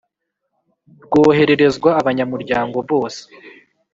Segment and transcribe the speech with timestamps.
[1.05, 3.21] rwohererezwa abanyamuryango bose